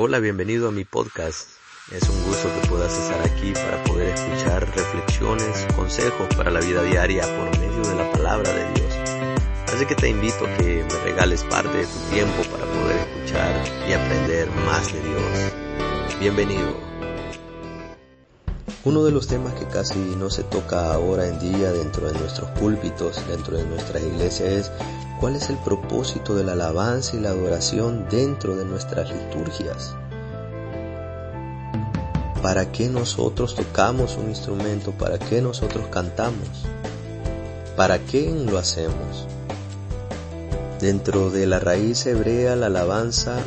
Hola, 0.00 0.20
bienvenido 0.20 0.68
a 0.68 0.70
mi 0.70 0.84
podcast. 0.84 1.48
Es 1.90 2.08
un 2.08 2.22
gusto 2.22 2.48
que 2.54 2.68
puedas 2.68 2.96
estar 2.96 3.20
aquí 3.26 3.52
para 3.52 3.82
poder 3.82 4.14
escuchar 4.14 4.64
reflexiones, 4.76 5.66
consejos 5.74 6.28
para 6.36 6.52
la 6.52 6.60
vida 6.60 6.84
diaria 6.84 7.24
por 7.24 7.58
medio 7.58 7.82
de 7.82 7.96
la 7.96 8.12
palabra 8.12 8.48
de 8.54 8.74
Dios. 8.74 8.94
Así 9.74 9.84
que 9.86 9.96
te 9.96 10.08
invito 10.08 10.46
a 10.46 10.56
que 10.56 10.84
me 10.84 11.00
regales 11.02 11.42
parte 11.42 11.78
de 11.78 11.84
tu 11.84 11.98
tiempo 12.12 12.42
para 12.44 12.64
poder 12.64 12.96
escuchar 13.08 13.88
y 13.88 13.92
aprender 13.92 14.48
más 14.66 14.86
de 14.92 15.02
Dios. 15.02 16.20
Bienvenido. 16.20 16.76
Uno 18.84 19.02
de 19.02 19.10
los 19.10 19.26
temas 19.26 19.54
que 19.54 19.66
casi 19.66 19.98
no 19.98 20.30
se 20.30 20.44
toca 20.44 20.94
ahora 20.94 21.26
en 21.26 21.40
día 21.40 21.72
dentro 21.72 22.06
de 22.06 22.16
nuestros 22.20 22.48
púlpitos, 22.50 23.20
dentro 23.26 23.56
de 23.56 23.64
nuestras 23.64 24.00
iglesias 24.04 24.48
es 24.48 24.72
cuál 25.20 25.36
es 25.36 25.50
el 25.50 25.56
propósito 25.56 26.34
de 26.34 26.44
la 26.44 26.52
alabanza 26.52 27.16
y 27.16 27.20
la 27.20 27.30
adoración 27.30 28.06
dentro 28.08 28.56
de 28.56 28.64
nuestras 28.64 29.10
liturgias. 29.10 29.94
¿Para 32.42 32.70
qué 32.70 32.88
nosotros 32.88 33.56
tocamos 33.56 34.16
un 34.16 34.28
instrumento? 34.28 34.92
¿Para 34.92 35.18
qué 35.18 35.42
nosotros 35.42 35.88
cantamos? 35.88 36.48
¿Para 37.76 37.98
qué 37.98 38.30
lo 38.30 38.58
hacemos? 38.58 39.26
Dentro 40.80 41.30
de 41.30 41.46
la 41.46 41.58
raíz 41.58 42.06
hebrea 42.06 42.54
la 42.54 42.66
alabanza 42.66 43.40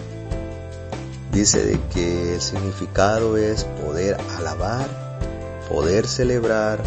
dice 1.32 1.64
de 1.64 1.80
que 1.94 2.36
el 2.36 2.42
significado 2.42 3.38
es 3.38 3.64
poder 3.64 4.18
alabar, 4.38 4.88
poder 5.70 6.06
celebrar, 6.06 6.84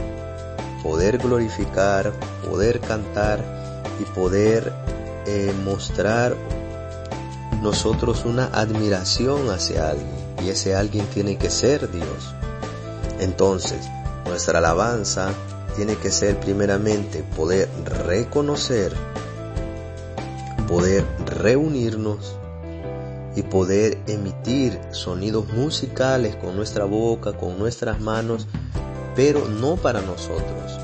poder 0.82 1.16
glorificar, 1.16 2.12
poder 2.46 2.80
cantar 2.80 3.63
y 4.00 4.04
poder 4.04 4.72
eh, 5.26 5.52
mostrar 5.64 6.36
nosotros 7.62 8.24
una 8.24 8.46
admiración 8.46 9.50
hacia 9.50 9.90
alguien 9.90 10.24
y 10.44 10.50
ese 10.50 10.74
alguien 10.74 11.06
tiene 11.06 11.38
que 11.38 11.50
ser 11.50 11.90
Dios. 11.90 12.34
Entonces, 13.20 13.88
nuestra 14.26 14.58
alabanza 14.58 15.32
tiene 15.76 15.96
que 15.96 16.10
ser 16.10 16.38
primeramente 16.38 17.24
poder 17.36 17.68
reconocer, 18.06 18.92
poder 20.68 21.04
reunirnos 21.26 22.36
y 23.36 23.42
poder 23.42 23.98
emitir 24.06 24.78
sonidos 24.92 25.48
musicales 25.52 26.36
con 26.36 26.56
nuestra 26.56 26.84
boca, 26.84 27.32
con 27.32 27.58
nuestras 27.58 28.00
manos, 28.00 28.46
pero 29.16 29.48
no 29.48 29.76
para 29.76 30.00
nosotros, 30.00 30.78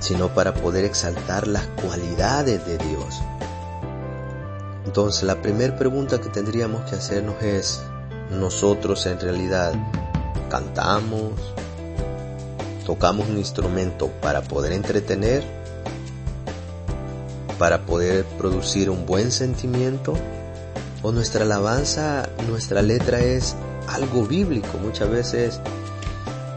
sino 0.00 0.28
para 0.28 0.54
poder 0.54 0.84
exaltar 0.84 1.46
las 1.46 1.66
cualidades 1.82 2.64
de 2.66 2.78
Dios. 2.78 3.20
Entonces 4.84 5.22
la 5.24 5.40
primera 5.42 5.76
pregunta 5.76 6.20
que 6.20 6.28
tendríamos 6.28 6.88
que 6.88 6.96
hacernos 6.96 7.42
es, 7.42 7.82
¿nosotros 8.30 9.04
en 9.06 9.20
realidad 9.20 9.74
cantamos, 10.48 11.32
tocamos 12.86 13.28
un 13.28 13.36
instrumento 13.36 14.08
para 14.22 14.42
poder 14.42 14.72
entretener, 14.72 15.44
para 17.58 17.82
poder 17.82 18.24
producir 18.38 18.88
un 18.88 19.04
buen 19.04 19.30
sentimiento? 19.30 20.14
¿O 21.02 21.12
nuestra 21.12 21.44
alabanza, 21.44 22.28
nuestra 22.48 22.82
letra 22.82 23.20
es 23.20 23.56
algo 23.88 24.26
bíblico? 24.26 24.78
Muchas 24.82 25.10
veces 25.10 25.60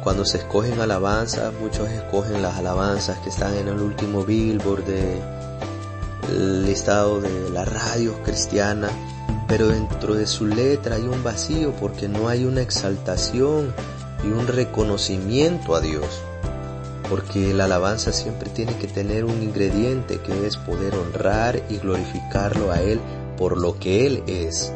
cuando 0.03 0.25
se 0.25 0.37
escogen 0.37 0.79
alabanzas, 0.79 1.53
muchos 1.61 1.89
escogen 1.89 2.41
las 2.41 2.57
alabanzas 2.57 3.19
que 3.19 3.29
están 3.29 3.55
en 3.55 3.67
el 3.67 3.79
último 3.79 4.23
billboard 4.23 4.83
del 4.85 6.65
listado 6.65 7.21
de 7.21 7.49
las 7.51 7.67
radios 7.67 8.15
cristianas, 8.23 8.91
pero 9.47 9.67
dentro 9.67 10.15
de 10.15 10.25
su 10.25 10.47
letra 10.47 10.95
hay 10.95 11.03
un 11.03 11.23
vacío 11.23 11.73
porque 11.79 12.07
no 12.07 12.29
hay 12.29 12.45
una 12.45 12.61
exaltación 12.61 13.73
y 14.23 14.27
un 14.27 14.47
reconocimiento 14.47 15.75
a 15.75 15.81
Dios. 15.81 16.21
Porque 17.09 17.53
la 17.53 17.65
alabanza 17.65 18.13
siempre 18.13 18.49
tiene 18.49 18.75
que 18.77 18.87
tener 18.87 19.25
un 19.25 19.43
ingrediente 19.43 20.19
que 20.19 20.47
es 20.47 20.57
poder 20.57 20.95
honrar 20.95 21.61
y 21.69 21.77
glorificarlo 21.77 22.71
a 22.71 22.81
Él 22.81 22.99
por 23.37 23.59
lo 23.59 23.77
que 23.77 24.07
Él 24.07 24.23
es. 24.27 24.71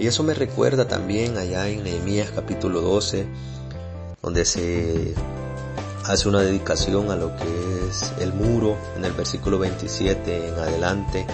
Y 0.00 0.06
eso 0.06 0.22
me 0.22 0.34
recuerda 0.34 0.88
también 0.88 1.36
allá 1.36 1.68
en 1.68 1.84
Nehemías 1.84 2.30
capítulo 2.30 2.80
12, 2.80 3.26
donde 4.26 4.44
se 4.44 5.14
hace 6.04 6.28
una 6.28 6.40
dedicación 6.40 7.12
a 7.12 7.16
lo 7.16 7.36
que 7.36 7.86
es 7.88 8.12
el 8.18 8.32
muro 8.32 8.76
en 8.96 9.04
el 9.04 9.12
versículo 9.12 9.56
27 9.60 10.48
en 10.48 10.54
adelante. 10.54 11.24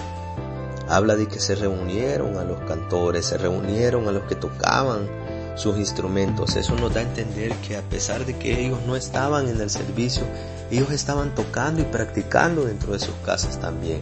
Habla 0.87 1.15
de 1.15 1.27
que 1.27 1.39
se 1.39 1.55
reunieron 1.55 2.37
a 2.37 2.43
los 2.43 2.59
cantores, 2.67 3.25
se 3.25 3.39
reunieron 3.39 4.07
a 4.07 4.11
los 4.11 4.21
que 4.25 4.35
tocaban 4.35 5.09
sus 5.55 5.79
instrumentos. 5.79 6.55
Eso 6.55 6.75
nos 6.75 6.93
da 6.93 6.99
a 6.99 7.03
entender 7.03 7.51
que 7.67 7.77
a 7.77 7.81
pesar 7.81 8.27
de 8.27 8.37
que 8.37 8.63
ellos 8.63 8.77
no 8.85 8.95
estaban 8.95 9.47
en 9.47 9.59
el 9.59 9.71
servicio, 9.71 10.21
ellos 10.69 10.91
estaban 10.91 11.33
tocando 11.33 11.81
y 11.81 11.85
practicando 11.85 12.63
dentro 12.63 12.93
de 12.93 12.99
sus 12.99 13.15
casas 13.25 13.59
también. 13.59 14.01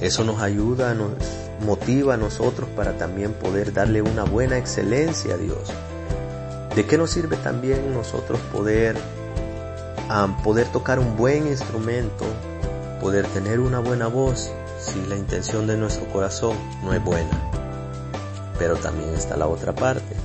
Eso 0.00 0.24
nos 0.24 0.40
ayuda, 0.40 0.94
nos 0.94 1.10
motiva 1.60 2.14
a 2.14 2.16
nosotros 2.16 2.70
para 2.74 2.96
también 2.96 3.34
poder 3.34 3.74
darle 3.74 4.00
una 4.00 4.24
buena 4.24 4.56
excelencia 4.56 5.34
a 5.34 5.36
Dios. 5.36 5.74
¿De 6.74 6.84
qué 6.86 6.98
nos 6.98 7.10
sirve 7.10 7.36
también 7.36 7.94
nosotros 7.94 8.40
poder, 8.52 8.96
poder 10.42 10.66
tocar 10.68 10.98
un 10.98 11.16
buen 11.16 11.46
instrumento, 11.46 12.24
poder 13.00 13.26
tener 13.28 13.60
una 13.60 13.78
buena 13.78 14.08
voz 14.08 14.50
si 14.80 15.00
la 15.06 15.14
intención 15.14 15.68
de 15.68 15.76
nuestro 15.76 16.06
corazón 16.06 16.56
no 16.82 16.92
es 16.92 17.02
buena? 17.02 17.50
Pero 18.58 18.76
también 18.76 19.10
está 19.14 19.36
la 19.36 19.46
otra 19.46 19.72
parte, 19.72 20.16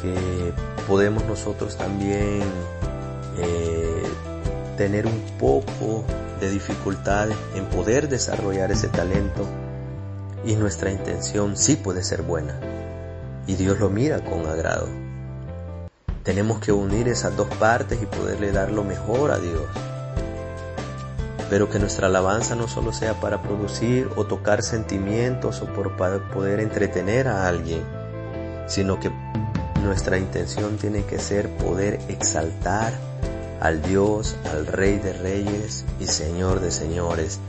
que 0.00 0.52
podemos 0.86 1.24
nosotros 1.24 1.76
también 1.76 2.42
eh, 3.38 4.02
tener 4.76 5.06
un 5.06 5.20
poco 5.38 6.04
de 6.40 6.48
dificultad 6.48 7.28
en 7.56 7.64
poder 7.66 8.08
desarrollar 8.08 8.70
ese 8.70 8.88
talento 8.88 9.44
y 10.44 10.54
nuestra 10.54 10.90
intención 10.90 11.56
sí 11.56 11.76
puede 11.76 12.02
ser 12.02 12.22
buena 12.22 12.58
y 13.46 13.56
Dios 13.56 13.78
lo 13.80 13.90
mira 13.90 14.20
con 14.24 14.46
agrado. 14.46 14.99
Tenemos 16.22 16.60
que 16.60 16.72
unir 16.72 17.08
esas 17.08 17.36
dos 17.36 17.48
partes 17.58 18.02
y 18.02 18.06
poderle 18.06 18.52
dar 18.52 18.70
lo 18.70 18.84
mejor 18.84 19.30
a 19.30 19.38
Dios. 19.38 19.64
Pero 21.48 21.68
que 21.68 21.78
nuestra 21.78 22.06
alabanza 22.06 22.54
no 22.54 22.68
solo 22.68 22.92
sea 22.92 23.14
para 23.20 23.42
producir 23.42 24.08
o 24.16 24.24
tocar 24.24 24.62
sentimientos 24.62 25.62
o 25.62 25.66
por 25.66 25.96
poder 25.96 26.60
entretener 26.60 27.26
a 27.26 27.48
alguien, 27.48 27.82
sino 28.68 29.00
que 29.00 29.10
nuestra 29.82 30.18
intención 30.18 30.76
tiene 30.76 31.04
que 31.04 31.18
ser 31.18 31.48
poder 31.56 31.98
exaltar 32.08 32.92
al 33.60 33.82
Dios, 33.82 34.36
al 34.52 34.66
Rey 34.66 34.98
de 34.98 35.12
Reyes 35.12 35.84
y 36.00 36.06
Señor 36.06 36.60
de 36.60 36.70
Señores. 36.70 37.40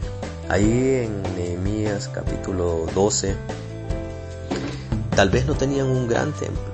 Ahí 0.50 1.04
en 1.06 1.22
Nehemías 1.36 2.10
capítulo 2.10 2.86
12, 2.94 3.36
tal 5.16 5.30
vez 5.30 5.46
no 5.46 5.56
tenían 5.56 5.88
un 5.88 6.08
gran 6.08 6.34
templo, 6.34 6.74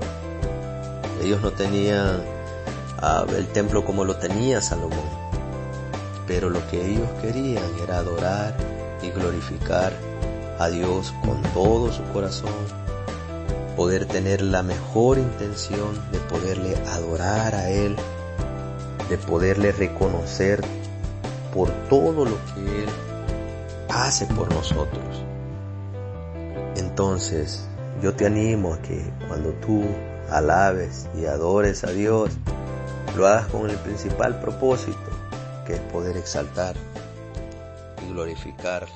ellos 1.21 1.41
no 1.41 1.51
tenían 1.51 2.21
uh, 3.01 3.29
el 3.35 3.47
templo 3.47 3.85
como 3.85 4.05
lo 4.05 4.15
tenía 4.17 4.61
Salomón. 4.61 5.27
Pero 6.27 6.49
lo 6.49 6.65
que 6.69 6.85
ellos 6.85 7.07
querían 7.21 7.63
era 7.83 7.97
adorar 7.97 8.55
y 9.01 9.09
glorificar 9.11 9.93
a 10.59 10.69
Dios 10.69 11.13
con 11.23 11.41
todo 11.53 11.91
su 11.91 12.03
corazón, 12.13 12.51
poder 13.75 14.05
tener 14.05 14.41
la 14.41 14.63
mejor 14.63 15.17
intención 15.17 15.95
de 16.11 16.19
poderle 16.19 16.75
adorar 16.87 17.55
a 17.55 17.69
Él, 17.69 17.95
de 19.09 19.17
poderle 19.17 19.71
reconocer 19.71 20.61
por 21.53 21.69
todo 21.89 22.25
lo 22.25 22.37
que 22.53 22.83
Él 22.83 22.89
hace 23.89 24.25
por 24.25 24.53
nosotros. 24.53 25.23
Entonces, 26.75 27.67
yo 28.01 28.13
te 28.13 28.25
animo 28.25 28.73
a 28.73 28.81
que 28.81 29.11
cuando 29.27 29.51
tú 29.53 29.85
alabes 30.29 31.07
y 31.15 31.25
adores 31.25 31.83
a 31.83 31.91
Dios, 31.91 32.31
lo 33.15 33.27
hagas 33.27 33.47
con 33.47 33.69
el 33.69 33.77
principal 33.77 34.39
propósito, 34.39 34.97
que 35.65 35.75
es 35.75 35.79
poder 35.91 36.17
exaltar 36.17 36.75
y 38.05 38.11
glorificar 38.11 38.87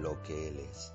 lo 0.00 0.22
que 0.22 0.48
Él 0.48 0.60
es. 0.70 0.92